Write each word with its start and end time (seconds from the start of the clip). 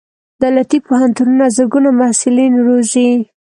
دولتي 0.41 0.77
پوهنتونونه 0.87 1.45
زرګونه 1.55 1.89
محصلین 1.99 2.53
روزي. 2.67 3.09